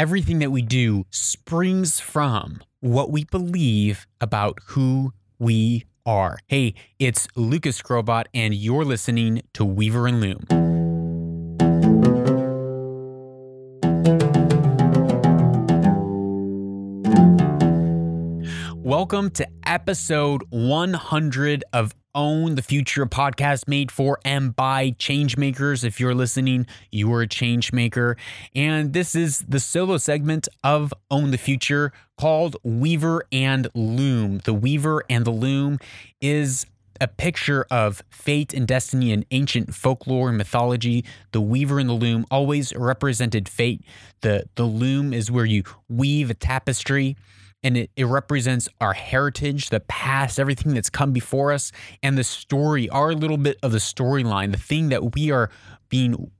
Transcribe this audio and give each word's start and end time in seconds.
everything 0.00 0.38
that 0.38 0.50
we 0.50 0.62
do 0.62 1.04
springs 1.10 2.00
from 2.00 2.62
what 2.80 3.10
we 3.10 3.22
believe 3.24 4.06
about 4.18 4.58
who 4.68 5.12
we 5.38 5.84
are. 6.06 6.38
Hey, 6.46 6.72
it's 6.98 7.28
Lucas 7.36 7.82
Skrobot, 7.82 8.24
and 8.32 8.54
you're 8.54 8.86
listening 8.86 9.42
to 9.52 9.62
Weaver 9.62 10.06
and 10.06 10.22
Loom. 10.22 10.46
Welcome 18.82 19.28
to 19.32 19.46
episode 19.66 20.44
100 20.48 21.62
of 21.74 21.92
Own 22.14 22.54
the 22.54 22.62
Future, 22.62 23.06
podcast 23.06 23.68
made 23.68 23.90
for 23.92 24.18
and 24.24 24.54
by 24.54 24.90
changemakers. 24.92 25.84
If 25.84 26.00
you're 26.00 26.14
listening, 26.14 26.66
you 26.90 27.12
are 27.12 27.22
a 27.22 27.28
changemaker. 27.28 28.16
And 28.54 28.92
this 28.92 29.14
is 29.14 29.44
the 29.48 29.60
solo 29.60 29.96
segment 29.96 30.48
of 30.64 30.92
Own 31.10 31.30
the 31.30 31.38
Future 31.38 31.92
called 32.18 32.56
Weaver 32.62 33.24
and 33.30 33.68
Loom. 33.74 34.38
The 34.44 34.54
Weaver 34.54 35.04
and 35.08 35.24
the 35.24 35.30
Loom 35.30 35.78
is 36.20 36.66
a 37.00 37.08
picture 37.08 37.66
of 37.70 38.02
fate 38.10 38.52
and 38.52 38.66
destiny 38.66 39.10
in 39.10 39.24
ancient 39.30 39.74
folklore 39.74 40.28
and 40.28 40.36
mythology. 40.36 41.04
The 41.32 41.40
weaver 41.40 41.78
and 41.78 41.88
the 41.88 41.94
loom 41.94 42.26
always 42.30 42.74
represented 42.76 43.48
fate. 43.48 43.82
The 44.20 44.44
the 44.56 44.64
loom 44.64 45.14
is 45.14 45.30
where 45.30 45.46
you 45.46 45.62
weave 45.88 46.30
a 46.30 46.34
tapestry 46.34 47.16
and 47.62 47.76
it, 47.76 47.90
it 47.96 48.04
represents 48.04 48.68
our 48.80 48.92
heritage, 48.92 49.68
the 49.68 49.80
past, 49.80 50.38
everything 50.38 50.74
that's 50.74 50.90
come 50.90 51.12
before 51.12 51.52
us, 51.52 51.72
and 52.02 52.16
the 52.16 52.24
story, 52.24 52.88
our 52.88 53.12
little 53.12 53.36
bit 53.36 53.58
of 53.62 53.72
the 53.72 53.78
storyline, 53.78 54.52
the 54.52 54.58
thing 54.58 54.88
that 54.88 55.14
we 55.14 55.30
are 55.30 55.50
being 55.88 56.30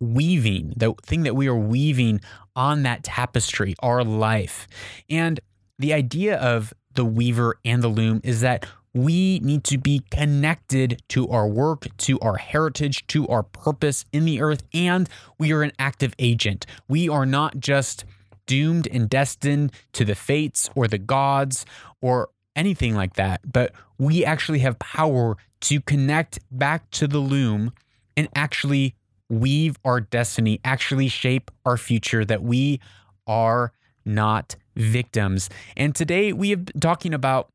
weaving, 0.00 0.72
the 0.76 0.94
thing 1.04 1.22
that 1.22 1.36
we 1.36 1.46
are 1.46 1.56
weaving 1.56 2.20
on 2.56 2.82
that 2.82 3.02
tapestry, 3.02 3.74
our 3.82 4.02
life. 4.02 4.66
And 5.08 5.40
the 5.78 5.92
idea 5.92 6.36
of 6.38 6.74
the 6.94 7.04
weaver 7.04 7.56
and 7.64 7.82
the 7.82 7.88
loom 7.88 8.20
is 8.24 8.40
that 8.40 8.66
we 8.94 9.38
need 9.40 9.64
to 9.64 9.78
be 9.78 10.02
connected 10.10 11.02
to 11.08 11.28
our 11.28 11.48
work, 11.48 11.86
to 11.96 12.18
our 12.20 12.36
heritage, 12.36 13.06
to 13.06 13.26
our 13.28 13.42
purpose 13.42 14.04
in 14.12 14.26
the 14.26 14.42
earth, 14.42 14.64
and 14.74 15.08
we 15.38 15.52
are 15.52 15.62
an 15.62 15.72
active 15.78 16.14
agent. 16.18 16.66
We 16.88 17.08
are 17.08 17.24
not 17.24 17.58
just 17.58 18.04
doomed 18.52 18.86
and 18.92 19.08
destined 19.08 19.72
to 19.94 20.04
the 20.04 20.14
fates 20.14 20.68
or 20.74 20.86
the 20.86 20.98
gods 20.98 21.64
or 22.02 22.28
anything 22.54 22.94
like 22.94 23.14
that, 23.14 23.40
but 23.50 23.72
we 23.96 24.26
actually 24.26 24.58
have 24.58 24.78
power 24.78 25.38
to 25.62 25.80
connect 25.80 26.38
back 26.50 26.90
to 26.90 27.08
the 27.08 27.18
loom 27.18 27.72
and 28.14 28.28
actually 28.34 28.94
weave 29.30 29.78
our 29.86 30.02
destiny, 30.02 30.60
actually 30.66 31.08
shape 31.08 31.50
our 31.64 31.78
future, 31.78 32.26
that 32.26 32.42
we 32.42 32.78
are 33.26 33.72
not 34.04 34.54
victims. 34.76 35.48
And 35.74 35.94
today 35.94 36.34
we 36.34 36.50
have 36.50 36.66
been 36.66 36.80
talking 36.80 37.14
about 37.14 37.48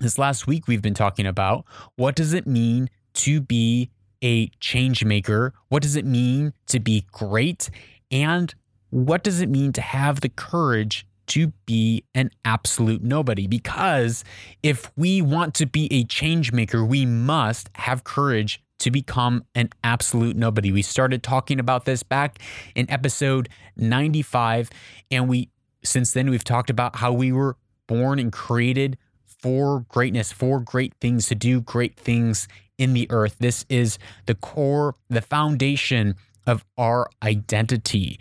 this 0.00 0.18
last 0.18 0.48
week 0.48 0.66
we've 0.66 0.82
been 0.82 0.92
talking 0.92 1.24
about 1.24 1.64
what 1.94 2.16
does 2.16 2.32
it 2.32 2.48
mean 2.48 2.90
to 3.14 3.40
be 3.40 3.90
a 4.24 4.48
change 4.58 5.04
maker? 5.04 5.54
What 5.68 5.84
does 5.84 5.94
it 5.94 6.04
mean 6.04 6.52
to 6.66 6.80
be 6.80 7.06
great? 7.12 7.70
And 8.10 8.52
what 8.96 9.22
does 9.22 9.42
it 9.42 9.50
mean 9.50 9.72
to 9.72 9.82
have 9.82 10.22
the 10.22 10.28
courage 10.30 11.06
to 11.26 11.48
be 11.66 12.02
an 12.14 12.30
absolute 12.46 13.02
nobody? 13.02 13.46
Because 13.46 14.24
if 14.62 14.90
we 14.96 15.20
want 15.20 15.54
to 15.56 15.66
be 15.66 15.92
a 15.92 16.04
change 16.04 16.50
maker, 16.50 16.82
we 16.82 17.04
must 17.04 17.68
have 17.74 18.04
courage 18.04 18.62
to 18.78 18.90
become 18.90 19.44
an 19.54 19.68
absolute 19.84 20.34
nobody. 20.34 20.72
We 20.72 20.80
started 20.80 21.22
talking 21.22 21.60
about 21.60 21.84
this 21.84 22.02
back 22.02 22.38
in 22.74 22.90
episode 22.90 23.50
95 23.76 24.70
and 25.10 25.28
we 25.28 25.50
since 25.84 26.12
then 26.12 26.30
we've 26.30 26.42
talked 26.42 26.70
about 26.70 26.96
how 26.96 27.12
we 27.12 27.32
were 27.32 27.56
born 27.86 28.18
and 28.18 28.32
created 28.32 28.96
for 29.26 29.80
greatness, 29.88 30.32
for 30.32 30.58
great 30.58 30.94
things 31.02 31.28
to 31.28 31.34
do 31.34 31.60
great 31.60 31.96
things 31.96 32.48
in 32.78 32.94
the 32.94 33.06
earth. 33.10 33.36
This 33.38 33.66
is 33.68 33.98
the 34.24 34.34
core, 34.34 34.96
the 35.08 35.20
foundation 35.20 36.14
of 36.46 36.64
our 36.78 37.08
identity. 37.22 38.18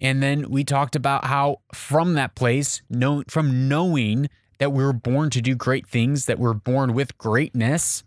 And 0.00 0.22
then 0.22 0.50
we 0.50 0.64
talked 0.64 0.96
about 0.96 1.24
how 1.24 1.58
from 1.72 2.14
that 2.14 2.34
place, 2.34 2.82
know, 2.90 3.22
from 3.28 3.68
knowing 3.68 4.28
that 4.58 4.72
we 4.72 4.82
were 4.82 4.92
born 4.92 5.30
to 5.30 5.40
do 5.40 5.54
great 5.54 5.86
things, 5.86 6.26
that 6.26 6.38
we're 6.38 6.54
born 6.54 6.94
with 6.94 7.16
greatness, 7.18 8.02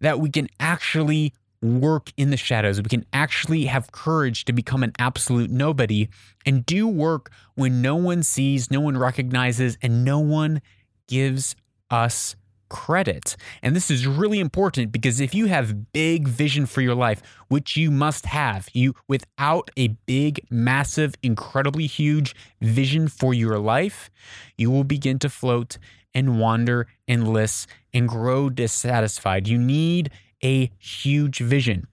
that 0.00 0.18
we 0.18 0.30
can 0.30 0.48
actually 0.58 1.32
work 1.60 2.12
in 2.16 2.30
the 2.30 2.36
shadows. 2.36 2.80
We 2.80 2.88
can 2.88 3.04
actually 3.12 3.66
have 3.66 3.92
courage 3.92 4.44
to 4.46 4.52
become 4.52 4.82
an 4.82 4.92
absolute 4.98 5.50
nobody 5.50 6.08
and 6.46 6.64
do 6.64 6.86
work 6.86 7.30
when 7.54 7.82
no 7.82 7.96
one 7.96 8.22
sees, 8.22 8.70
no 8.70 8.80
one 8.80 8.96
recognizes, 8.96 9.76
and 9.82 10.04
no 10.04 10.20
one 10.20 10.62
gives 11.08 11.56
us 11.90 12.36
credit. 12.68 13.36
And 13.62 13.74
this 13.74 13.90
is 13.90 14.06
really 14.06 14.40
important 14.40 14.92
because 14.92 15.20
if 15.20 15.34
you 15.34 15.46
have 15.46 15.92
big 15.92 16.28
vision 16.28 16.66
for 16.66 16.80
your 16.80 16.94
life, 16.94 17.22
which 17.48 17.76
you 17.76 17.90
must 17.90 18.26
have, 18.26 18.68
you 18.72 18.94
without 19.06 19.70
a 19.76 19.88
big, 20.06 20.46
massive, 20.50 21.14
incredibly 21.22 21.86
huge 21.86 22.34
vision 22.60 23.08
for 23.08 23.34
your 23.34 23.58
life, 23.58 24.10
you 24.56 24.70
will 24.70 24.84
begin 24.84 25.18
to 25.20 25.28
float 25.28 25.78
and 26.14 26.40
wander 26.40 26.86
and 27.06 27.28
list 27.28 27.68
and 27.92 28.08
grow 28.08 28.50
dissatisfied. 28.50 29.48
You 29.48 29.58
need 29.58 30.10
a 30.42 30.70
huge 30.78 31.38
vision. 31.38 31.86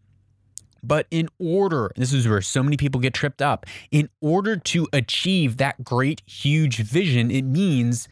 But 0.86 1.08
in 1.10 1.30
order, 1.40 1.92
this 1.96 2.14
is 2.14 2.28
where 2.28 2.42
so 2.42 2.62
many 2.62 2.78
people 2.78 3.02
get 3.02 3.14
tripped 3.14 3.42
up. 3.42 3.66
In 3.92 4.10
order 4.22 4.56
to 4.56 4.88
achieve 4.94 5.58
that 5.58 5.84
great, 5.84 6.22
huge 6.28 6.78
vision, 6.78 7.32
it 7.32 7.42
means 7.42 8.08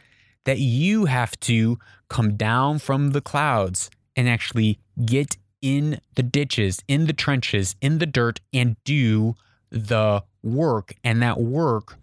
that 0.46 0.60
you 0.60 1.06
have 1.06 1.40
to 1.42 1.78
come 2.10 2.36
down 2.36 2.80
from 2.80 3.12
the 3.12 3.22
clouds 3.22 3.90
and 4.16 4.28
actually 4.28 4.80
get 5.06 5.38
in 5.62 6.00
the 6.16 6.24
ditches, 6.24 6.82
in 6.88 7.06
the 7.08 7.14
trenches, 7.14 7.76
in 7.82 8.00
the 8.00 8.06
dirt, 8.06 8.42
and 8.52 8.76
do 8.84 9.36
the 9.70 10.24
work. 10.44 10.94
And 11.04 11.22
that 11.22 11.40
work, 11.40 11.98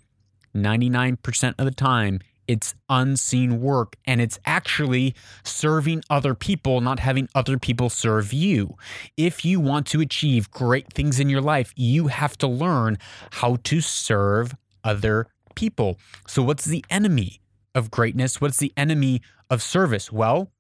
99% 0.55 1.55
of 1.59 1.65
the 1.65 1.71
time, 1.71 2.21
it's 2.49 2.75
unseen 2.89 3.61
work 3.61 3.95
and 4.07 4.21
it's 4.21 4.41
actually 4.45 5.15
serving 5.45 6.03
other 6.11 6.35
people, 6.35 6.81
not 6.81 6.99
having 6.99 7.29
other 7.33 7.59
people 7.59 7.89
serve 7.89 8.33
you. 8.33 8.77
If 9.17 9.45
you 9.45 9.61
want 9.61 9.87
to 9.89 10.01
achieve 10.01 10.51
great 10.51 10.93
things 10.93 11.21
in 11.21 11.29
your 11.29 11.43
life, 11.43 11.73
you 11.77 12.09
have 12.09 12.37
to 12.39 12.49
learn 12.49 12.99
how 13.31 13.59
to 13.65 13.81
serve 13.81 14.57
other 14.83 15.29
people. 15.55 15.97
So, 16.27 16.43
what's 16.43 16.65
the 16.65 16.85
enemy? 16.91 17.40
Of 17.75 17.91
greatness? 17.91 18.41
What's 18.41 18.59
the 18.59 18.73
enemy 18.77 19.23
of 19.49 19.63
service? 19.63 20.13
Well, 20.13 20.51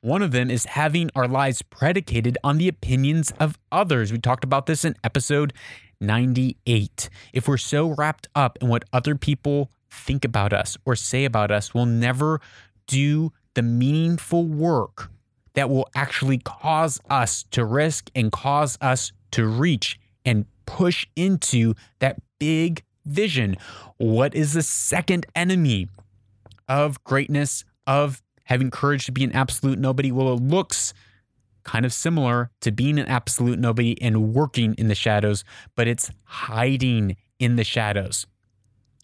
one 0.00 0.22
of 0.22 0.32
them 0.32 0.50
is 0.50 0.64
having 0.64 1.10
our 1.14 1.28
lives 1.28 1.62
predicated 1.62 2.38
on 2.42 2.58
the 2.58 2.68
opinions 2.68 3.32
of 3.38 3.58
others. 3.70 4.12
We 4.12 4.18
talked 4.18 4.44
about 4.44 4.66
this 4.66 4.84
in 4.84 4.94
episode 5.04 5.52
98. 6.00 7.10
If 7.32 7.46
we're 7.46 7.58
so 7.58 7.94
wrapped 7.94 8.28
up 8.34 8.58
in 8.62 8.68
what 8.68 8.84
other 8.92 9.14
people 9.14 9.70
think 9.90 10.24
about 10.24 10.52
us 10.52 10.78
or 10.86 10.96
say 10.96 11.24
about 11.24 11.50
us, 11.50 11.74
we'll 11.74 11.86
never 11.86 12.40
do 12.86 13.32
the 13.54 13.62
meaningful 13.62 14.46
work 14.46 15.10
that 15.54 15.68
will 15.68 15.88
actually 15.94 16.38
cause 16.38 17.00
us 17.10 17.44
to 17.50 17.64
risk 17.64 18.10
and 18.14 18.32
cause 18.32 18.78
us 18.80 19.12
to 19.32 19.46
reach 19.46 19.98
and 20.24 20.46
push 20.64 21.06
into 21.16 21.74
that 21.98 22.20
big 22.38 22.82
vision. 23.04 23.56
What 23.98 24.34
is 24.34 24.54
the 24.54 24.62
second 24.62 25.26
enemy? 25.34 25.88
Of 26.70 27.02
greatness, 27.04 27.64
of 27.86 28.22
having 28.44 28.70
courage 28.70 29.04
to 29.06 29.12
be 29.12 29.24
an 29.24 29.32
absolute 29.32 29.78
nobody. 29.78 30.12
Well, 30.12 30.32
it 30.32 30.40
looks 30.40 30.94
kind 31.64 31.84
of 31.84 31.92
similar 31.92 32.50
to 32.60 32.70
being 32.70 32.98
an 32.98 33.06
absolute 33.06 33.58
nobody 33.58 34.00
and 34.00 34.32
working 34.32 34.74
in 34.74 34.88
the 34.88 34.94
shadows, 34.94 35.44
but 35.74 35.88
it's 35.88 36.10
hiding 36.24 37.16
in 37.38 37.56
the 37.56 37.64
shadows. 37.64 38.24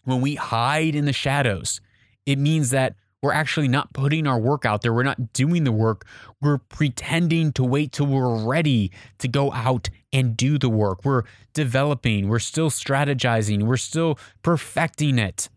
When 0.05 0.21
we 0.21 0.37
hide 0.37 0.95
in 0.95 1.05
the 1.05 1.13
shadows, 1.13 1.81
it 2.25 2.39
means 2.39 2.71
that 2.71 2.95
we're 3.23 3.33
actually 3.33 3.67
not 3.67 3.93
putting 3.93 4.27
our 4.27 4.39
work 4.39 4.65
out 4.65 4.83
there. 4.83 4.93
We're 4.93 5.03
not 5.03 5.33
doing 5.33 5.65
the 5.65 5.73
work. 5.73 6.07
We're 6.41 6.59
pretending 6.59 7.53
to 7.55 7.65
wait 7.65 7.91
till 7.93 8.07
we're 8.07 8.45
ready 8.45 8.93
to 9.19 9.27
go 9.27 9.53
out 9.53 9.91
and 10.13 10.37
do 10.37 10.59
the 10.59 10.69
work. 10.69 11.05
We're 11.05 11.25
developing, 11.53 12.29
we're 12.29 12.39
still 12.39 12.71
strategizing, 12.71 13.65
we're 13.65 13.77
still 13.77 14.19
perfecting 14.43 15.19
it. 15.19 15.49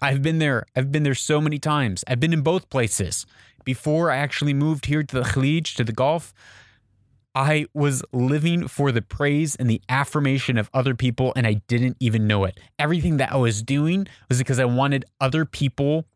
I've 0.00 0.22
been 0.22 0.38
there. 0.38 0.64
I've 0.76 0.92
been 0.92 1.02
there 1.02 1.14
so 1.14 1.40
many 1.40 1.58
times. 1.58 2.04
I've 2.06 2.20
been 2.20 2.32
in 2.32 2.42
both 2.42 2.70
places. 2.70 3.26
Before 3.64 4.10
I 4.10 4.16
actually 4.16 4.54
moved 4.54 4.86
here 4.86 5.02
to 5.02 5.16
the 5.16 5.22
Khalij, 5.22 5.74
to 5.76 5.84
the 5.84 5.92
Gulf, 5.92 6.32
I 7.34 7.66
was 7.74 8.02
living 8.12 8.66
for 8.68 8.90
the 8.90 9.02
praise 9.02 9.54
and 9.54 9.68
the 9.68 9.82
affirmation 9.88 10.56
of 10.56 10.70
other 10.72 10.94
people, 10.94 11.32
and 11.36 11.46
I 11.46 11.54
didn't 11.68 11.96
even 12.00 12.26
know 12.26 12.44
it. 12.44 12.58
Everything 12.78 13.18
that 13.18 13.32
I 13.32 13.36
was 13.36 13.62
doing 13.62 14.06
was 14.28 14.38
because 14.38 14.58
I 14.58 14.64
wanted 14.64 15.04
other 15.20 15.44
people 15.44 16.06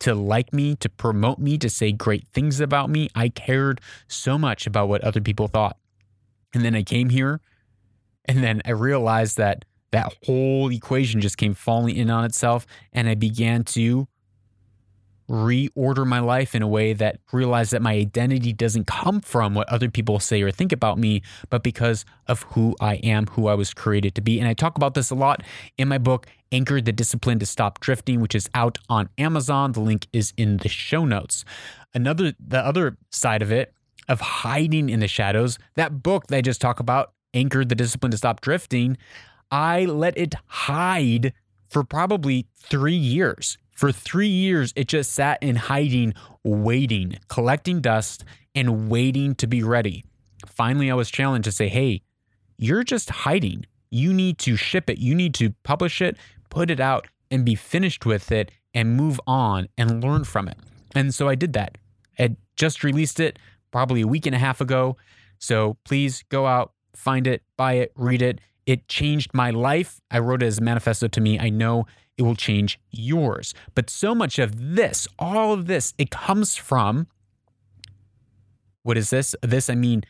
to 0.00 0.14
like 0.14 0.52
me, 0.52 0.74
to 0.76 0.88
promote 0.88 1.38
me, 1.38 1.56
to 1.58 1.70
say 1.70 1.92
great 1.92 2.26
things 2.28 2.60
about 2.60 2.90
me. 2.90 3.08
I 3.14 3.28
cared 3.28 3.80
so 4.08 4.36
much 4.36 4.66
about 4.66 4.88
what 4.88 5.02
other 5.02 5.20
people 5.20 5.48
thought. 5.48 5.78
And 6.52 6.64
then 6.64 6.74
I 6.74 6.82
came 6.82 7.10
here, 7.10 7.40
and 8.24 8.42
then 8.42 8.60
I 8.64 8.72
realized 8.72 9.36
that 9.36 9.64
that 9.96 10.14
whole 10.26 10.70
equation 10.70 11.22
just 11.22 11.38
came 11.38 11.54
falling 11.54 11.96
in 11.96 12.10
on 12.10 12.26
itself. 12.26 12.66
And 12.92 13.08
I 13.08 13.14
began 13.14 13.64
to 13.64 14.06
reorder 15.26 16.06
my 16.06 16.20
life 16.20 16.54
in 16.54 16.60
a 16.60 16.68
way 16.68 16.92
that 16.92 17.18
realized 17.32 17.72
that 17.72 17.80
my 17.80 17.94
identity 17.94 18.52
doesn't 18.52 18.86
come 18.86 19.22
from 19.22 19.54
what 19.54 19.66
other 19.70 19.90
people 19.90 20.20
say 20.20 20.42
or 20.42 20.50
think 20.50 20.70
about 20.70 20.98
me, 20.98 21.22
but 21.48 21.62
because 21.62 22.04
of 22.26 22.42
who 22.42 22.76
I 22.78 22.96
am, 22.96 23.26
who 23.28 23.48
I 23.48 23.54
was 23.54 23.72
created 23.72 24.14
to 24.16 24.20
be. 24.20 24.38
And 24.38 24.46
I 24.46 24.52
talk 24.52 24.76
about 24.76 24.92
this 24.92 25.08
a 25.08 25.14
lot 25.14 25.42
in 25.78 25.88
my 25.88 25.96
book, 25.96 26.26
Anchor 26.52 26.82
the 26.82 26.92
Discipline 26.92 27.38
to 27.38 27.46
Stop 27.46 27.80
Drifting, 27.80 28.20
which 28.20 28.34
is 28.34 28.50
out 28.52 28.76
on 28.90 29.08
Amazon. 29.16 29.72
The 29.72 29.80
link 29.80 30.08
is 30.12 30.34
in 30.36 30.58
the 30.58 30.68
show 30.68 31.06
notes. 31.06 31.42
Another, 31.94 32.34
the 32.38 32.58
other 32.58 32.98
side 33.10 33.40
of 33.40 33.50
it, 33.50 33.72
of 34.10 34.20
hiding 34.20 34.90
in 34.90 35.00
the 35.00 35.08
shadows, 35.08 35.58
that 35.74 36.02
book 36.02 36.26
that 36.26 36.36
I 36.36 36.42
just 36.42 36.60
talked 36.60 36.80
about, 36.80 37.14
Anchor 37.32 37.64
the 37.64 37.74
Discipline 37.74 38.10
to 38.10 38.18
Stop 38.18 38.42
Drifting, 38.42 38.98
I 39.50 39.84
let 39.84 40.16
it 40.16 40.34
hide 40.46 41.32
for 41.68 41.84
probably 41.84 42.46
three 42.58 42.96
years. 42.96 43.58
For 43.72 43.92
three 43.92 44.28
years, 44.28 44.72
it 44.74 44.88
just 44.88 45.12
sat 45.12 45.42
in 45.42 45.56
hiding, 45.56 46.14
waiting, 46.42 47.18
collecting 47.28 47.80
dust, 47.80 48.24
and 48.54 48.88
waiting 48.88 49.34
to 49.36 49.46
be 49.46 49.62
ready. 49.62 50.04
Finally, 50.46 50.90
I 50.90 50.94
was 50.94 51.10
challenged 51.10 51.44
to 51.44 51.52
say, 51.52 51.68
hey, 51.68 52.02
you're 52.56 52.84
just 52.84 53.10
hiding. 53.10 53.66
You 53.90 54.12
need 54.12 54.38
to 54.38 54.56
ship 54.56 54.88
it, 54.88 54.98
you 54.98 55.14
need 55.14 55.34
to 55.34 55.50
publish 55.62 56.00
it, 56.00 56.16
put 56.48 56.70
it 56.70 56.80
out, 56.80 57.06
and 57.30 57.44
be 57.44 57.54
finished 57.54 58.06
with 58.06 58.32
it 58.32 58.50
and 58.72 58.96
move 58.96 59.20
on 59.26 59.68
and 59.76 60.02
learn 60.02 60.24
from 60.24 60.48
it. 60.48 60.58
And 60.94 61.14
so 61.14 61.28
I 61.28 61.34
did 61.34 61.52
that. 61.52 61.76
I 62.18 62.36
just 62.56 62.82
released 62.82 63.20
it 63.20 63.38
probably 63.70 64.00
a 64.00 64.06
week 64.06 64.26
and 64.26 64.34
a 64.34 64.38
half 64.38 64.60
ago. 64.60 64.96
So 65.38 65.76
please 65.84 66.24
go 66.30 66.46
out, 66.46 66.72
find 66.94 67.26
it, 67.26 67.42
buy 67.56 67.74
it, 67.74 67.92
read 67.94 68.22
it. 68.22 68.40
It 68.66 68.88
changed 68.88 69.32
my 69.32 69.50
life. 69.50 70.00
I 70.10 70.18
wrote 70.18 70.42
it 70.42 70.46
as 70.46 70.58
a 70.58 70.62
manifesto 70.62 71.08
to 71.08 71.20
me. 71.20 71.38
I 71.38 71.48
know 71.48 71.86
it 72.18 72.22
will 72.22 72.34
change 72.34 72.80
yours. 72.90 73.54
But 73.74 73.88
so 73.88 74.14
much 74.14 74.38
of 74.38 74.74
this, 74.74 75.06
all 75.18 75.52
of 75.52 75.66
this, 75.66 75.94
it 75.98 76.10
comes 76.10 76.56
from 76.56 77.06
what 78.82 78.96
is 78.96 79.10
this? 79.10 79.34
This, 79.42 79.68
I 79.68 79.74
mean, 79.74 80.04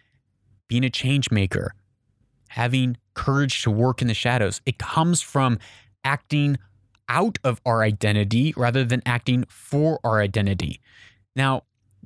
being 0.69 0.85
a 0.85 0.91
change 0.91 1.31
maker, 1.31 1.75
having 2.49 2.99
courage 3.15 3.63
to 3.63 3.71
work 3.71 4.03
in 4.03 4.09
the 4.09 4.15
shadows. 4.15 4.61
It 4.67 4.79
comes 4.79 5.23
from 5.23 5.59
acting 6.05 6.59
out 7.09 7.39
of 7.43 7.61
our 7.65 7.83
identity 7.83 8.53
rather 8.57 8.85
than 8.85 9.03
acting 9.07 9.45
for 9.49 9.99
our 10.05 10.21
identity. 10.21 10.81
Now, 11.35 11.63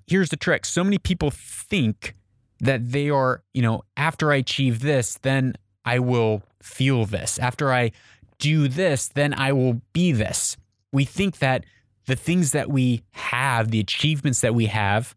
here's 0.07 0.29
the 0.29 0.37
trick 0.37 0.65
so 0.65 0.85
many 0.85 0.99
people 0.99 1.31
think 1.31 2.15
that 2.61 2.93
they 2.93 3.11
are, 3.11 3.43
you 3.53 3.63
know, 3.63 3.83
after 3.97 4.31
I 4.31 4.37
achieve 4.37 4.81
this, 4.81 5.19
then 5.23 5.55
I 5.91 5.99
will 5.99 6.45
feel 6.63 7.05
this. 7.05 7.37
After 7.41 7.73
I 7.73 7.91
do 8.39 8.69
this, 8.69 9.09
then 9.09 9.35
I 9.35 9.51
will 9.51 9.81
be 9.93 10.13
this. 10.13 10.57
We 10.93 11.05
think 11.05 11.39
that 11.39 11.65
the 12.07 12.15
things 12.15 12.53
that 12.53 12.71
we 12.71 13.03
have, 13.11 13.73
the 13.73 13.81
achievements 13.81 14.41
that 14.43 14.55
we 14.55 14.67
have, 14.67 15.17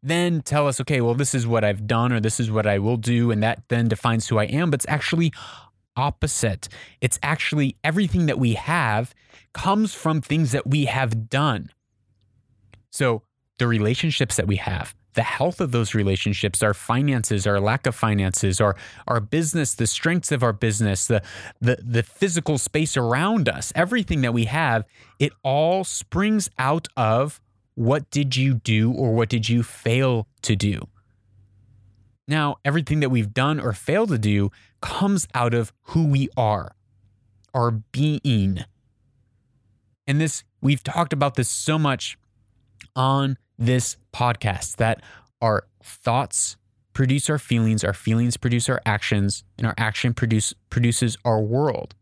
then 0.00 0.40
tell 0.42 0.68
us, 0.68 0.80
okay, 0.80 1.00
well, 1.00 1.14
this 1.14 1.34
is 1.34 1.48
what 1.48 1.64
I've 1.64 1.88
done 1.88 2.12
or 2.12 2.20
this 2.20 2.38
is 2.38 2.48
what 2.48 2.64
I 2.64 2.78
will 2.78 2.96
do. 2.96 3.32
And 3.32 3.42
that 3.42 3.64
then 3.66 3.88
defines 3.88 4.28
who 4.28 4.38
I 4.38 4.44
am. 4.44 4.70
But 4.70 4.84
it's 4.84 4.88
actually 4.88 5.32
opposite. 5.96 6.68
It's 7.00 7.18
actually 7.20 7.74
everything 7.82 8.26
that 8.26 8.38
we 8.38 8.54
have 8.54 9.12
comes 9.52 9.94
from 9.94 10.20
things 10.20 10.52
that 10.52 10.64
we 10.64 10.84
have 10.84 11.28
done. 11.28 11.70
So 12.92 13.22
the 13.58 13.66
relationships 13.66 14.36
that 14.36 14.46
we 14.46 14.56
have, 14.58 14.94
the 15.18 15.24
health 15.24 15.60
of 15.60 15.72
those 15.72 15.96
relationships, 15.96 16.62
our 16.62 16.72
finances, 16.72 17.44
our 17.44 17.58
lack 17.58 17.88
of 17.88 17.94
finances, 17.96 18.60
our 18.60 18.76
our 19.08 19.18
business, 19.18 19.74
the 19.74 19.88
strengths 19.88 20.30
of 20.30 20.44
our 20.44 20.52
business, 20.52 21.06
the 21.06 21.20
the 21.60 21.76
the 21.82 22.04
physical 22.04 22.56
space 22.56 22.96
around 22.96 23.48
us, 23.48 23.72
everything 23.74 24.20
that 24.20 24.32
we 24.32 24.44
have, 24.44 24.84
it 25.18 25.32
all 25.42 25.82
springs 25.82 26.48
out 26.56 26.86
of 26.96 27.40
what 27.74 28.08
did 28.12 28.36
you 28.36 28.54
do 28.54 28.92
or 28.92 29.12
what 29.12 29.28
did 29.28 29.48
you 29.48 29.64
fail 29.64 30.28
to 30.42 30.54
do? 30.54 30.86
Now, 32.28 32.58
everything 32.64 33.00
that 33.00 33.10
we've 33.10 33.34
done 33.34 33.58
or 33.58 33.72
failed 33.72 34.10
to 34.10 34.18
do 34.18 34.52
comes 34.80 35.26
out 35.34 35.52
of 35.52 35.72
who 35.90 36.06
we 36.06 36.28
are, 36.36 36.76
our 37.52 37.72
being. 37.72 38.64
And 40.06 40.20
this, 40.20 40.44
we've 40.60 40.84
talked 40.84 41.12
about 41.12 41.34
this 41.34 41.48
so 41.48 41.76
much 41.76 42.16
on 42.94 43.36
this 43.58 43.96
podcast 44.18 44.76
that 44.76 45.00
our 45.40 45.64
thoughts 45.82 46.56
produce 46.92 47.30
our 47.30 47.38
feelings, 47.38 47.84
our 47.84 47.92
feelings 47.92 48.36
produce 48.36 48.68
our 48.68 48.80
actions, 48.84 49.44
and 49.56 49.66
our 49.66 49.74
action 49.78 50.12
produce, 50.12 50.52
produces 50.70 51.16
our 51.24 51.40
world. 51.40 51.94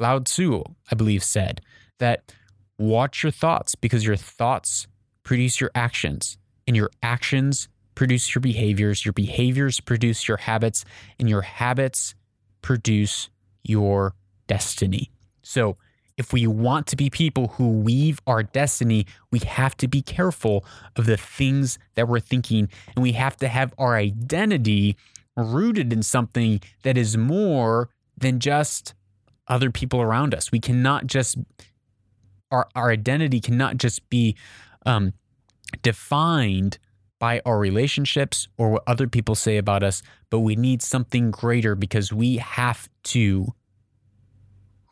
Lao 0.00 0.20
Tzu, 0.20 0.62
I 0.90 0.94
believe, 0.94 1.22
said 1.22 1.60
that 1.98 2.32
watch 2.78 3.22
your 3.22 3.32
thoughts 3.32 3.74
because 3.74 4.06
your 4.06 4.16
thoughts 4.16 4.86
produce 5.22 5.60
your 5.60 5.70
actions, 5.74 6.38
and 6.66 6.74
your 6.74 6.90
actions 7.02 7.68
produce 7.94 8.34
your 8.34 8.40
behaviors, 8.40 9.04
your 9.04 9.12
behaviors 9.12 9.80
produce 9.80 10.28
your 10.28 10.38
habits, 10.38 10.84
and 11.18 11.28
your 11.28 11.42
habits 11.42 12.14
produce 12.62 13.28
your 13.62 14.14
destiny. 14.46 15.10
So, 15.42 15.76
if 16.18 16.32
we 16.32 16.46
want 16.46 16.86
to 16.88 16.96
be 16.96 17.08
people 17.08 17.48
who 17.48 17.70
weave 17.70 18.20
our 18.26 18.42
destiny, 18.42 19.06
we 19.30 19.38
have 19.38 19.76
to 19.78 19.88
be 19.88 20.02
careful 20.02 20.64
of 20.96 21.06
the 21.06 21.16
things 21.16 21.78
that 21.94 22.08
we're 22.08 22.20
thinking. 22.20 22.68
And 22.94 23.02
we 23.02 23.12
have 23.12 23.36
to 23.38 23.48
have 23.48 23.72
our 23.78 23.96
identity 23.96 24.96
rooted 25.36 25.92
in 25.92 26.02
something 26.02 26.60
that 26.82 26.98
is 26.98 27.16
more 27.16 27.88
than 28.18 28.40
just 28.40 28.94
other 29.46 29.70
people 29.70 30.02
around 30.02 30.34
us. 30.34 30.50
We 30.50 30.58
cannot 30.58 31.06
just, 31.06 31.38
our, 32.50 32.68
our 32.74 32.90
identity 32.90 33.40
cannot 33.40 33.76
just 33.76 34.06
be 34.10 34.36
um, 34.84 35.14
defined 35.82 36.78
by 37.20 37.40
our 37.46 37.58
relationships 37.58 38.48
or 38.58 38.70
what 38.70 38.82
other 38.86 39.06
people 39.06 39.34
say 39.34 39.56
about 39.56 39.82
us, 39.82 40.02
but 40.30 40.40
we 40.40 40.56
need 40.56 40.82
something 40.82 41.30
greater 41.30 41.74
because 41.74 42.12
we 42.12 42.36
have 42.36 42.88
to 43.04 43.54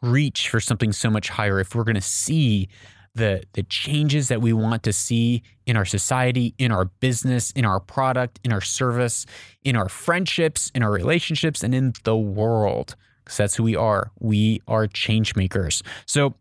reach 0.03 0.49
for 0.49 0.61
something 0.61 0.93
so 0.93 1.11
much 1.11 1.29
higher, 1.29 1.61
if 1.61 1.75
we're 1.75 1.85
going 1.85 1.95
to 1.95 2.01
see 2.01 2.69
the 3.17 3.43
the 3.55 3.63
changes 3.65 4.29
that 4.29 4.43
we 4.43 4.53
want 4.53 4.83
to 4.83 4.93
see 4.93 5.43
in 5.65 5.77
our 5.77 5.87
society, 5.87 6.55
in 6.59 6.71
our 6.71 6.85
business, 6.85 7.51
in 7.53 7.65
our 7.65 7.81
product, 7.81 8.39
in 8.45 8.53
our 8.53 8.61
service, 8.61 9.27
in 9.65 9.75
our 9.75 9.89
friendships, 9.89 10.71
in 10.75 10.83
our 10.83 10.93
relationships, 10.93 11.65
and 11.65 11.75
in 11.75 11.95
the 12.05 12.17
world, 12.17 12.95
because 13.25 13.39
that's 13.39 13.57
who 13.57 13.63
we 13.63 13.75
are. 13.75 14.13
We 14.21 14.61
are 14.69 14.87
change 14.87 15.35
makers. 15.35 15.83
So, 16.05 16.35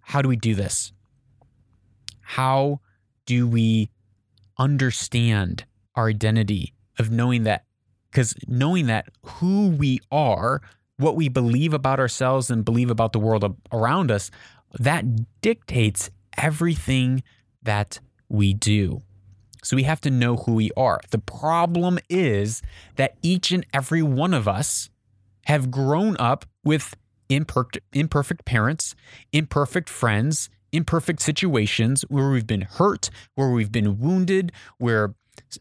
how 0.00 0.22
do 0.22 0.28
we 0.28 0.36
do 0.36 0.54
this? 0.54 0.92
How 2.22 2.80
do 3.26 3.48
we 3.48 3.90
understand 4.58 5.64
our 5.96 6.08
identity 6.08 6.72
of 6.98 7.10
knowing 7.10 7.42
that? 7.44 7.64
Because 8.10 8.34
knowing 8.46 8.86
that 8.86 9.08
who 9.24 9.70
we 9.70 9.98
are 10.12 10.62
what 10.96 11.16
we 11.16 11.28
believe 11.28 11.74
about 11.74 11.98
ourselves 11.98 12.50
and 12.50 12.64
believe 12.64 12.90
about 12.90 13.12
the 13.12 13.18
world 13.18 13.56
around 13.72 14.10
us, 14.10 14.30
that 14.78 15.04
dictates 15.40 16.10
everything 16.36 17.22
that 17.62 18.00
we 18.28 18.54
do. 18.54 19.02
So 19.62 19.76
we 19.76 19.84
have 19.84 20.00
to 20.02 20.10
know 20.10 20.36
who 20.36 20.54
we 20.54 20.70
are. 20.76 21.00
The 21.10 21.18
problem 21.18 21.98
is 22.10 22.60
that 22.96 23.16
each 23.22 23.50
and 23.50 23.64
every 23.72 24.02
one 24.02 24.34
of 24.34 24.46
us 24.46 24.90
have 25.46 25.70
grown 25.70 26.16
up 26.18 26.44
with 26.62 26.94
imperfect, 27.28 27.80
imperfect 27.92 28.44
parents, 28.44 28.94
imperfect 29.32 29.88
friends, 29.88 30.50
imperfect 30.72 31.22
situations 31.22 32.02
where 32.08 32.30
we've 32.30 32.46
been 32.46 32.62
hurt, 32.62 33.08
where 33.36 33.50
we've 33.50 33.72
been 33.72 33.98
wounded, 33.98 34.52
where 34.78 35.14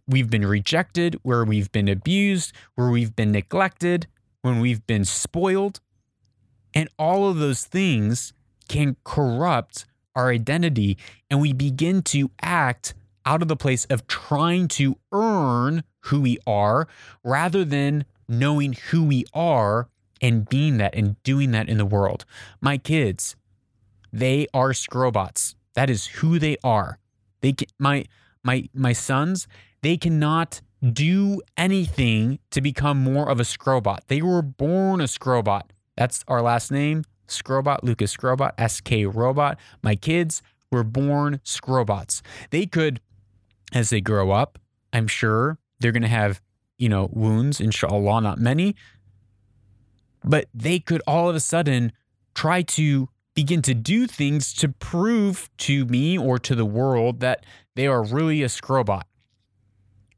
we've 0.07 0.29
been 0.29 0.45
rejected, 0.45 1.17
where 1.23 1.45
we've 1.45 1.71
been 1.71 1.87
abused, 1.87 2.51
where 2.75 2.89
we've 2.89 3.15
been 3.15 3.31
neglected, 3.31 4.07
when 4.43 4.59
we've 4.59 4.85
been 4.85 5.05
spoiled. 5.05 5.79
And 6.75 6.87
all 6.99 7.27
of 7.27 7.37
those 7.37 7.65
things 7.65 8.33
can 8.69 8.95
corrupt 9.03 9.85
our 10.15 10.29
identity. 10.29 10.97
And 11.31 11.41
we 11.41 11.53
begin 11.53 12.03
to 12.03 12.29
act 12.41 12.93
out 13.25 13.41
of 13.41 13.47
the 13.47 13.55
place 13.55 13.85
of 13.85 14.05
trying 14.05 14.67
to 14.67 14.97
earn 15.11 15.83
who 16.01 16.21
we 16.21 16.37
are 16.45 16.87
rather 17.23 17.65
than 17.65 18.05
knowing 18.27 18.73
who 18.73 19.03
we 19.05 19.25
are 19.33 19.89
and 20.21 20.47
being 20.47 20.77
that 20.77 20.93
and 20.95 21.21
doing 21.23 21.51
that 21.51 21.69
in 21.69 21.77
the 21.77 21.85
world. 21.85 22.25
My 22.61 22.77
kids, 22.77 23.35
they 24.11 24.47
are 24.53 24.71
Skrobots. 24.71 25.55
That 25.73 25.89
is 25.89 26.05
who 26.05 26.37
they 26.37 26.57
are. 26.63 26.99
They 27.41 27.53
can, 27.53 27.67
my 27.79 28.05
my 28.43 28.69
my 28.73 28.93
sons, 28.93 29.47
they 29.81 29.97
cannot 29.97 30.61
do 30.91 31.41
anything 31.55 32.39
to 32.51 32.59
become 32.61 32.97
more 33.03 33.29
of 33.29 33.39
a 33.39 33.43
Skrobot. 33.43 33.99
They 34.07 34.21
were 34.21 34.41
born 34.41 34.99
a 34.99 35.05
Skrobot. 35.05 35.63
That's 35.95 36.25
our 36.27 36.41
last 36.41 36.71
name, 36.71 37.03
Skrobot, 37.27 37.83
Lucas 37.83 38.15
Skrobot, 38.15 38.51
SK 38.69 39.15
Robot. 39.15 39.57
My 39.81 39.95
kids 39.95 40.41
were 40.71 40.83
born 40.83 41.39
Skrobots. 41.45 42.21
They 42.49 42.65
could, 42.65 42.99
as 43.73 43.91
they 43.91 44.01
grow 44.01 44.31
up, 44.31 44.59
I'm 44.91 45.07
sure 45.07 45.57
they're 45.79 45.91
going 45.91 46.03
to 46.03 46.09
have, 46.09 46.41
you 46.77 46.89
know, 46.89 47.09
wounds, 47.13 47.61
inshallah, 47.61 48.21
not 48.21 48.39
many. 48.39 48.75
but 50.23 50.47
they 50.53 50.79
could 50.79 51.01
all 51.05 51.29
of 51.29 51.35
a 51.35 51.39
sudden 51.39 51.91
try 52.33 52.61
to 52.61 53.09
begin 53.35 53.61
to 53.63 53.73
do 53.73 54.07
things 54.07 54.53
to 54.53 54.69
prove 54.69 55.49
to 55.57 55.85
me 55.85 56.17
or 56.17 56.37
to 56.39 56.55
the 56.55 56.65
world 56.65 57.19
that 57.19 57.45
they 57.75 57.87
are 57.87 58.03
really 58.03 58.43
a 58.43 58.47
Skrobot, 58.47 59.03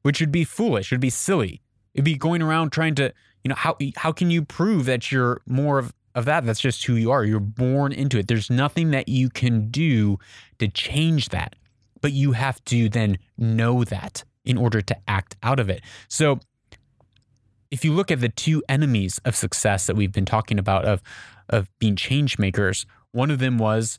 which 0.06 0.20
would 0.20 0.32
be 0.32 0.44
foolish, 0.44 0.92
It 0.92 0.96
would 0.96 1.02
be 1.02 1.10
silly. 1.10 1.64
It'd 1.96 2.06
be 2.06 2.16
going 2.16 2.44
around 2.44 2.72
trying 2.72 2.94
to, 2.94 3.12
you 3.44 3.50
know, 3.50 3.56
how 3.56 3.76
how 3.96 4.12
can 4.12 4.30
you 4.30 4.46
prove 4.46 4.86
that 4.86 5.12
you're 5.12 5.42
more 5.48 5.80
of, 5.80 5.96
of 6.14 6.26
that? 6.26 6.46
That's 6.46 6.60
just 6.60 6.86
who 6.86 6.94
you 6.94 7.10
are. 7.10 7.26
You're 7.26 7.40
born 7.40 7.92
into 7.92 8.20
it. 8.20 8.28
There's 8.28 8.52
nothing 8.52 8.92
that 8.92 9.10
you 9.10 9.32
can 9.32 9.72
do 9.72 10.20
to 10.60 10.68
change 10.68 11.30
that. 11.30 11.56
But 12.02 12.12
you 12.12 12.34
have 12.34 12.64
to 12.66 12.88
then 12.88 13.18
know 13.36 13.84
that 13.84 14.24
in 14.44 14.60
order 14.60 14.80
to 14.80 14.96
act 15.08 15.38
out 15.42 15.60
of 15.60 15.70
it. 15.70 15.82
So 16.08 16.38
if 17.72 17.84
you 17.84 17.92
look 17.92 18.12
at 18.12 18.22
the 18.22 18.30
two 18.30 18.62
enemies 18.70 19.20
of 19.26 19.36
success 19.36 19.88
that 19.88 19.96
we've 19.96 20.12
been 20.12 20.24
talking 20.24 20.60
about 20.60 20.86
of 20.86 21.02
of 21.50 21.68
being 21.80 21.96
change 21.96 22.38
makers, 22.38 22.86
one 23.12 23.32
of 23.32 23.40
them 23.40 23.58
was 23.58 23.98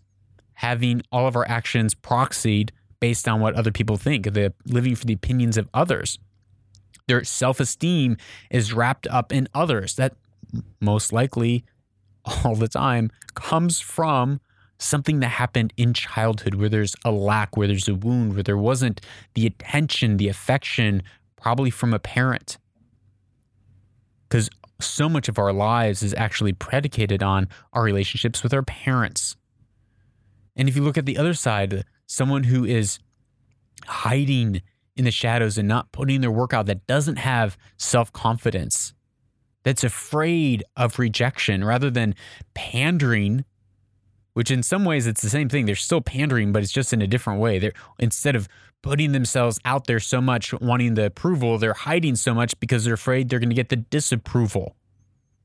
having 0.52 1.02
all 1.10 1.26
of 1.26 1.34
our 1.34 1.48
actions 1.48 1.96
proxied 1.96 2.70
based 3.00 3.28
on 3.28 3.40
what 3.40 3.54
other 3.54 3.72
people 3.72 3.96
think, 3.96 4.32
the 4.32 4.52
living 4.66 4.94
for 4.94 5.04
the 5.04 5.12
opinions 5.12 5.56
of 5.56 5.68
others. 5.74 6.18
Their 7.08 7.24
self-esteem 7.24 8.16
is 8.50 8.72
wrapped 8.72 9.06
up 9.08 9.32
in 9.32 9.48
others. 9.54 9.94
That 9.96 10.14
most 10.80 11.12
likely 11.12 11.64
all 12.44 12.54
the 12.54 12.68
time 12.68 13.10
comes 13.34 13.80
from 13.80 14.40
something 14.78 15.20
that 15.20 15.28
happened 15.28 15.72
in 15.76 15.94
childhood 15.94 16.54
where 16.54 16.68
there's 16.68 16.94
a 17.04 17.10
lack, 17.10 17.56
where 17.56 17.66
there's 17.66 17.88
a 17.88 17.94
wound, 17.94 18.34
where 18.34 18.42
there 18.42 18.58
wasn't 18.58 19.00
the 19.34 19.46
attention, 19.46 20.18
the 20.18 20.28
affection, 20.28 21.02
probably 21.36 21.70
from 21.70 21.94
a 21.94 21.98
parent 21.98 22.58
because 24.28 24.50
so 24.80 25.08
much 25.08 25.28
of 25.28 25.38
our 25.38 25.52
lives 25.52 26.02
is 26.02 26.14
actually 26.14 26.52
predicated 26.52 27.22
on 27.22 27.48
our 27.72 27.82
relationships 27.82 28.42
with 28.42 28.52
our 28.52 28.62
parents. 28.62 29.36
And 30.54 30.68
if 30.68 30.76
you 30.76 30.82
look 30.82 30.98
at 30.98 31.06
the 31.06 31.18
other 31.18 31.34
side, 31.34 31.84
someone 32.06 32.44
who 32.44 32.64
is 32.64 32.98
hiding 33.86 34.62
in 34.96 35.04
the 35.04 35.10
shadows 35.10 35.58
and 35.58 35.68
not 35.68 35.92
putting 35.92 36.20
their 36.20 36.30
work 36.30 36.54
out 36.54 36.66
that 36.66 36.86
doesn't 36.86 37.16
have 37.16 37.58
self 37.76 38.12
confidence, 38.12 38.94
that's 39.62 39.84
afraid 39.84 40.64
of 40.76 40.98
rejection 40.98 41.64
rather 41.64 41.90
than 41.90 42.14
pandering, 42.54 43.44
which 44.34 44.50
in 44.50 44.62
some 44.62 44.84
ways 44.84 45.06
it's 45.06 45.22
the 45.22 45.28
same 45.28 45.48
thing. 45.48 45.66
They're 45.66 45.74
still 45.74 46.00
pandering, 46.00 46.52
but 46.52 46.62
it's 46.62 46.72
just 46.72 46.92
in 46.92 47.02
a 47.02 47.06
different 47.06 47.40
way. 47.40 47.58
They're 47.58 47.72
instead 47.98 48.36
of 48.36 48.48
putting 48.82 49.12
themselves 49.12 49.58
out 49.64 49.86
there 49.86 49.98
so 49.98 50.20
much, 50.20 50.52
wanting 50.60 50.94
the 50.94 51.06
approval, 51.06 51.58
they're 51.58 51.74
hiding 51.74 52.14
so 52.14 52.32
much 52.32 52.58
because 52.60 52.84
they're 52.84 52.94
afraid 52.94 53.28
they're 53.28 53.40
going 53.40 53.50
to 53.50 53.56
get 53.56 53.68
the 53.68 53.76
disapproval. 53.76 54.76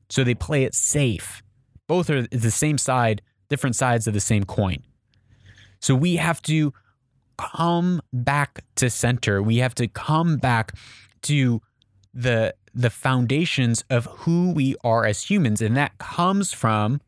So 0.08 0.22
they 0.22 0.34
play 0.34 0.64
it 0.64 0.74
safe. 0.74 1.42
Both 1.88 2.08
are 2.08 2.22
the 2.28 2.50
same 2.50 2.78
side, 2.78 3.22
different 3.48 3.74
sides 3.74 4.06
of 4.06 4.14
the 4.14 4.20
same 4.20 4.44
coin. 4.44 4.82
So 5.82 5.94
we 5.94 6.16
have 6.16 6.40
to 6.42 6.72
come 7.36 8.00
back 8.12 8.64
to 8.76 8.88
center. 8.88 9.42
We 9.42 9.58
have 9.58 9.74
to 9.74 9.88
come 9.88 10.38
back 10.38 10.74
to 11.22 11.60
the 12.14 12.54
the 12.74 12.90
foundations 12.90 13.84
of 13.90 14.06
who 14.06 14.52
we 14.52 14.74
are 14.82 15.04
as 15.04 15.24
humans 15.28 15.60
and 15.60 15.76
that 15.76 15.98
comes 15.98 16.54
from 16.54 17.02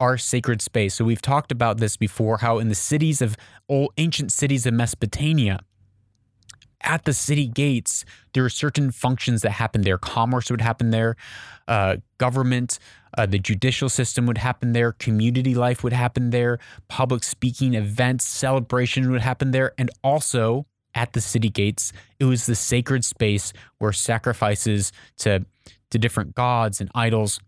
our 0.00 0.18
sacred 0.18 0.60
space. 0.60 0.94
So 0.94 1.04
we've 1.04 1.22
talked 1.22 1.52
about 1.52 1.78
this 1.78 1.96
before 1.96 2.38
how 2.38 2.58
in 2.58 2.68
the 2.68 2.74
cities 2.74 3.22
of 3.22 3.36
old 3.68 3.92
ancient 3.98 4.32
cities 4.32 4.66
of 4.66 4.74
Mesopotamia, 4.74 5.60
at 6.82 7.04
the 7.04 7.12
city 7.12 7.46
gates, 7.46 8.04
there 8.32 8.44
are 8.44 8.50
certain 8.50 8.90
functions 8.90 9.42
that 9.42 9.50
happen 9.50 9.82
there. 9.82 9.98
Commerce 9.98 10.50
would 10.50 10.60
happen 10.60 10.90
there, 10.90 11.16
uh, 11.66 11.96
government, 12.18 12.78
uh, 13.16 13.26
the 13.26 13.38
judicial 13.38 13.88
system 13.88 14.26
would 14.26 14.38
happen 14.38 14.72
there, 14.72 14.92
community 14.92 15.54
life 15.54 15.82
would 15.82 15.92
happen 15.92 16.30
there, 16.30 16.58
public 16.88 17.24
speaking 17.24 17.74
events, 17.74 18.24
celebration 18.24 19.10
would 19.10 19.22
happen 19.22 19.50
there, 19.50 19.72
and 19.78 19.90
also 20.02 20.66
at 20.94 21.12
the 21.12 21.20
city 21.20 21.50
gates, 21.50 21.92
it 22.18 22.24
was 22.24 22.46
the 22.46 22.54
sacred 22.54 23.04
space 23.04 23.52
where 23.78 23.92
sacrifices 23.92 24.92
to 25.18 25.44
to 25.90 25.98
different 25.98 26.34
gods 26.34 26.80
and 26.80 26.90
idols 26.94 27.38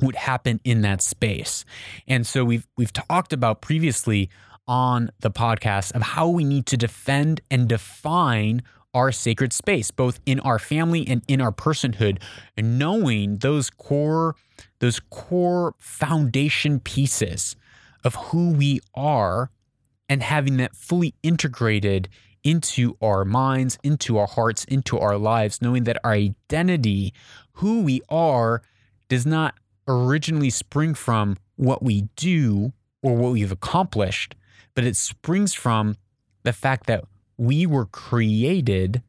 would 0.00 0.16
happen 0.16 0.60
in 0.64 0.80
that 0.80 1.02
space. 1.02 1.64
And 2.08 2.26
so 2.26 2.44
we've 2.44 2.66
we've 2.76 2.92
talked 2.92 3.32
about 3.32 3.60
previously 3.60 4.30
on 4.66 5.10
the 5.20 5.30
podcast 5.30 5.92
of 5.92 6.02
how 6.02 6.28
we 6.28 6.44
need 6.44 6.64
to 6.66 6.76
defend 6.76 7.40
and 7.50 7.68
define 7.68 8.62
our 8.94 9.12
sacred 9.12 9.52
space 9.52 9.90
both 9.90 10.20
in 10.26 10.40
our 10.40 10.58
family 10.58 11.06
and 11.06 11.22
in 11.28 11.40
our 11.40 11.52
personhood 11.52 12.20
knowing 12.56 13.38
those 13.38 13.70
core 13.70 14.34
those 14.80 15.00
core 15.10 15.74
foundation 15.78 16.80
pieces 16.80 17.56
of 18.04 18.14
who 18.16 18.50
we 18.50 18.80
are 18.94 19.50
and 20.08 20.22
having 20.22 20.56
that 20.56 20.74
fully 20.74 21.14
integrated 21.22 22.08
into 22.42 22.96
our 23.02 23.24
minds, 23.24 23.78
into 23.82 24.18
our 24.18 24.26
hearts, 24.26 24.64
into 24.64 24.98
our 24.98 25.16
lives, 25.16 25.60
knowing 25.60 25.84
that 25.84 25.98
our 26.02 26.12
identity, 26.12 27.12
who 27.54 27.82
we 27.82 28.00
are, 28.08 28.62
does 29.08 29.26
not 29.26 29.54
originally 29.86 30.50
spring 30.50 30.94
from 30.94 31.36
what 31.56 31.82
we 31.82 32.08
do 32.16 32.72
or 33.02 33.16
what 33.16 33.32
we've 33.32 33.52
accomplished, 33.52 34.34
but 34.74 34.84
it 34.84 34.96
springs 34.96 35.52
from 35.52 35.96
the 36.42 36.52
fact 36.52 36.86
that 36.86 37.04
we 37.40 37.64
were 37.64 37.86
created 37.86 39.02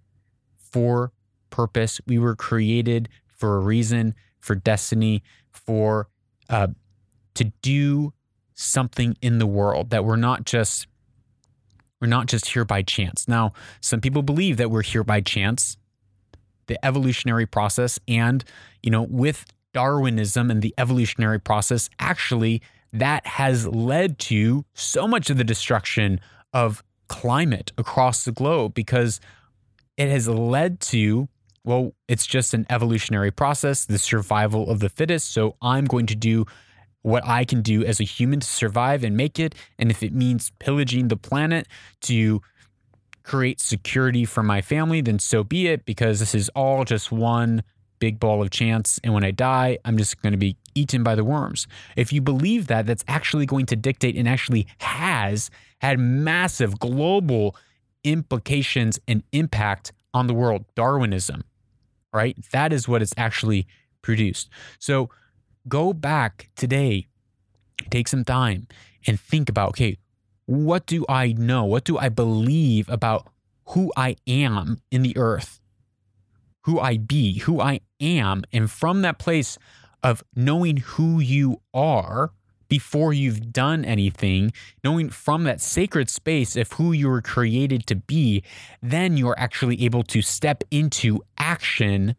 for 0.56 1.12
purpose. 1.50 2.00
We 2.08 2.18
were 2.18 2.34
created 2.34 3.10
for 3.28 3.58
a 3.58 3.60
reason, 3.60 4.16
for 4.40 4.56
destiny, 4.56 5.22
for 5.50 6.08
uh, 6.50 6.68
to 7.34 7.52
do 7.62 8.14
something 8.54 9.18
in 9.22 9.38
the 9.40 9.46
world. 9.46 9.90
That 9.90 10.06
we're 10.06 10.16
not 10.16 10.46
just 10.46 10.88
we're 12.00 12.08
not 12.08 12.28
just 12.28 12.48
here 12.48 12.64
by 12.64 12.84
chance. 12.84 13.28
Now, 13.28 13.52
some 13.82 14.00
people 14.00 14.22
believe 14.22 14.56
that 14.58 14.72
we're 14.72 14.82
here 14.82 15.04
by 15.04 15.20
chance. 15.20 15.76
The 16.68 16.84
evolutionary 16.86 17.46
process, 17.46 18.00
and 18.08 18.46
you 18.82 18.92
know, 18.92 19.04
with 19.04 19.44
Darwinism 19.74 20.50
and 20.50 20.62
the 20.62 20.74
evolutionary 20.78 21.40
process, 21.40 21.90
actually, 22.00 22.62
that 22.94 23.28
has 23.28 23.68
led 23.68 24.20
to 24.20 24.64
so 24.74 25.06
much 25.06 25.30
of 25.30 25.36
the 25.36 25.44
destruction 25.44 26.22
of 26.54 26.82
climate 27.12 27.74
across 27.78 28.24
the 28.24 28.32
globe 28.32 28.74
because 28.74 29.20
it 29.98 30.08
has 30.08 30.30
led 30.30 30.80
to, 30.80 31.28
well, 31.66 31.94
it's 32.08 32.26
just 32.26 32.54
an 32.54 32.66
evolutionary 32.70 33.32
process, 33.32 33.84
the 33.84 34.00
survival 34.00 34.70
of 34.70 34.80
the 34.80 34.88
fittest. 34.88 35.34
So 35.34 35.58
I'm 35.62 35.84
going 35.84 36.06
to 36.06 36.16
do 36.16 36.46
what 37.02 37.28
I 37.28 37.44
can 37.44 37.62
do 37.62 37.84
as 37.84 38.00
a 38.00 38.06
human 38.06 38.40
to 38.40 38.48
survive 38.48 39.04
and 39.04 39.18
make 39.18 39.40
it. 39.40 39.54
And 39.78 39.92
if 39.92 40.02
it 40.02 40.14
means 40.14 40.54
pillaging 40.60 41.10
the 41.10 41.18
planet 41.18 41.68
to 42.04 42.42
create 43.24 43.60
security 43.60 44.24
for 44.24 44.42
my 44.42 44.62
family, 44.62 45.02
then 45.02 45.20
so 45.20 45.44
be 45.44 45.68
it, 45.68 45.84
because 45.84 46.22
this 46.22 46.34
is 46.34 46.48
all 46.56 46.86
just 46.86 47.12
one 47.12 47.62
big 48.00 48.22
ball 48.22 48.42
of 48.42 48.52
chance. 48.52 49.02
And 49.04 49.14
when 49.14 49.26
I 49.26 49.32
die, 49.32 49.80
I'm 49.84 49.98
just 49.98 50.22
going 50.22 50.32
to 50.32 50.38
be 50.38 50.56
eaten 50.76 51.04
by 51.04 51.16
the 51.16 51.24
worms. 51.24 51.68
If 51.96 52.12
you 52.14 52.22
believe 52.22 52.68
that, 52.68 52.86
that's 52.86 53.04
actually 53.08 53.46
going 53.46 53.66
to 53.68 53.76
dictate 53.76 54.16
and 54.16 54.28
actually 54.28 54.68
has 54.80 55.50
had 55.80 56.00
massive 56.00 56.80
global 56.80 57.56
implications 58.04 59.00
and 59.08 59.24
impact 59.32 59.92
on 60.14 60.28
the 60.28 60.34
world. 60.34 60.66
Darwinism, 60.76 61.44
right? 62.14 62.38
That 62.52 62.74
is 62.74 62.88
what 62.88 63.02
it's 63.02 63.14
actually 63.18 63.68
produced. 64.02 64.50
So 64.80 65.10
go 65.68 65.94
back 65.94 66.50
today, 66.56 67.08
take 67.90 68.08
some 68.08 68.24
time 68.24 68.68
and 69.08 69.20
think 69.20 69.50
about 69.50 69.70
okay, 69.70 69.98
what 70.46 70.86
do 70.86 71.06
I 71.08 71.34
know? 71.34 71.66
What 71.66 71.84
do 71.84 71.98
I 71.98 72.10
believe 72.10 72.90
about 72.90 73.28
who 73.68 73.92
I 73.96 74.16
am 74.28 74.82
in 74.92 75.02
the 75.02 75.16
earth? 75.16 75.62
who 76.64 76.80
I 76.80 76.98
be, 76.98 77.40
who 77.40 77.60
I 77.60 77.82
am. 78.00 78.44
And 78.52 78.70
from 78.70 79.02
that 79.02 79.18
place 79.18 79.58
of 80.04 80.24
knowing 80.36 80.78
who 80.78 81.20
you 81.20 81.62
are 81.74 82.32
before 82.68 83.12
you've 83.12 83.52
done 83.52 83.84
anything, 83.84 84.54
knowing 84.84 85.10
from 85.10 85.44
that 85.44 85.60
sacred 85.60 86.10
space 86.10 86.56
of 86.56 86.72
who 86.74 86.94
you 86.94 87.10
were 87.10 87.22
created 87.22 87.86
to 87.86 87.96
be, 87.96 88.42
then 88.82 89.18
you're 89.18 89.38
actually 89.38 89.84
able 89.84 90.04
to 90.04 90.22
step 90.22 90.64
into 90.72 91.20
action 91.38 92.16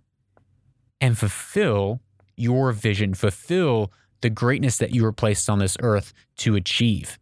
and 1.01 1.17
fulfill 1.17 2.01
your 2.37 2.71
vision, 2.73 3.15
fulfill 3.15 3.91
the 4.21 4.31
greatness 4.31 4.77
that 4.77 4.95
you 4.95 5.03
were 5.03 5.13
placed 5.13 5.49
on 5.49 5.59
this 5.59 5.77
earth 5.81 6.13
to 6.37 6.55
achieve. 6.55 7.19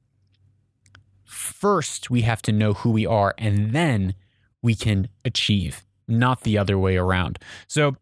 First, 1.24 2.10
we 2.10 2.22
have 2.22 2.42
to 2.42 2.52
know 2.52 2.72
who 2.72 2.90
we 2.90 3.06
are, 3.06 3.32
and 3.38 3.72
then 3.72 4.14
we 4.60 4.74
can 4.74 5.08
achieve 5.24 5.84
not 6.08 6.42
the 6.42 6.58
other 6.58 6.76
way 6.76 6.96
around. 6.96 7.38
So 7.68 7.96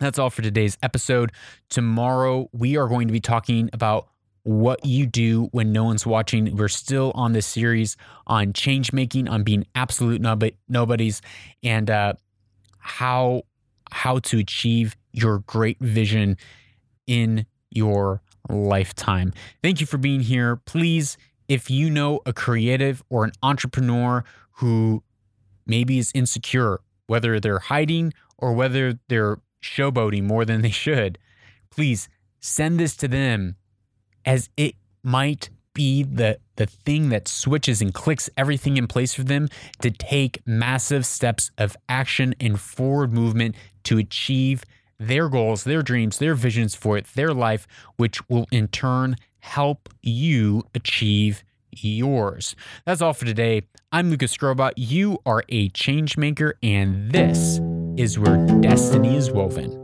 that's 0.00 0.18
all 0.18 0.30
for 0.30 0.42
today's 0.42 0.76
episode. 0.82 1.32
Tomorrow, 1.68 2.48
we 2.52 2.76
are 2.76 2.88
going 2.88 3.06
to 3.08 3.12
be 3.12 3.20
talking 3.20 3.70
about 3.72 4.08
what 4.42 4.84
you 4.84 5.06
do 5.06 5.48
when 5.52 5.72
no 5.72 5.84
one's 5.84 6.06
watching. 6.06 6.56
We're 6.56 6.68
still 6.68 7.12
on 7.14 7.32
this 7.32 7.46
series 7.46 7.96
on 8.26 8.52
change 8.52 8.92
making, 8.92 9.28
on 9.28 9.42
being 9.42 9.66
absolute 9.74 10.20
nobodies, 10.68 11.20
and 11.62 11.90
uh, 11.90 12.14
how 12.78 13.42
how 13.92 14.20
to 14.20 14.38
achieve 14.38 14.96
your 15.12 15.40
great 15.40 15.78
vision 15.80 16.36
in 17.06 17.44
your 17.70 18.22
lifetime. 18.48 19.32
Thank 19.62 19.80
you 19.80 19.86
for 19.86 19.98
being 19.98 20.20
here. 20.20 20.56
Please, 20.56 21.18
if 21.48 21.70
you 21.70 21.90
know 21.90 22.20
a 22.24 22.32
creative 22.32 23.02
or 23.10 23.24
an 23.24 23.32
entrepreneur 23.42 24.24
who 24.52 25.02
maybe 25.66 25.98
is 25.98 26.12
insecure, 26.14 26.80
whether 27.06 27.40
they're 27.40 27.58
hiding 27.58 28.12
or 28.38 28.52
whether 28.52 28.98
they're 29.08 29.38
showboating 29.62 30.24
more 30.24 30.44
than 30.44 30.62
they 30.62 30.70
should, 30.70 31.18
please 31.70 32.08
send 32.40 32.80
this 32.80 32.96
to 32.96 33.08
them 33.08 33.56
as 34.24 34.48
it 34.56 34.74
might 35.02 35.50
be 35.72 36.02
the 36.02 36.38
the 36.56 36.66
thing 36.66 37.08
that 37.10 37.28
switches 37.28 37.80
and 37.80 37.94
clicks 37.94 38.28
everything 38.36 38.76
in 38.76 38.86
place 38.86 39.14
for 39.14 39.22
them 39.22 39.48
to 39.80 39.90
take 39.90 40.42
massive 40.46 41.06
steps 41.06 41.50
of 41.56 41.76
action 41.88 42.34
and 42.38 42.60
forward 42.60 43.12
movement 43.12 43.54
to 43.84 43.96
achieve 43.96 44.62
their 44.98 45.30
goals, 45.30 45.64
their 45.64 45.82
dreams, 45.82 46.18
their 46.18 46.34
visions 46.34 46.74
for 46.74 46.98
it, 46.98 47.06
their 47.14 47.32
life, 47.32 47.66
which 47.96 48.28
will 48.28 48.46
in 48.50 48.68
turn 48.68 49.16
help 49.38 49.88
you 50.02 50.62
achieve 50.74 51.42
yours. 51.72 52.54
That's 52.84 53.00
all 53.00 53.14
for 53.14 53.24
today. 53.24 53.62
I'm 53.90 54.10
Lucas 54.10 54.36
Skrobot. 54.36 54.72
You 54.76 55.18
are 55.24 55.42
a 55.48 55.70
change 55.70 56.18
maker, 56.18 56.54
and 56.62 57.10
this 57.10 57.58
is 58.00 58.18
where 58.18 58.38
destiny 58.62 59.14
is 59.14 59.30
woven. 59.30 59.79